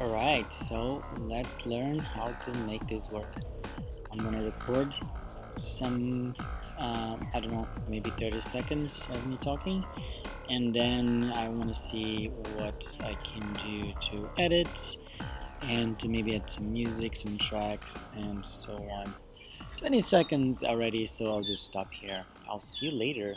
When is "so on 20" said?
18.46-19.98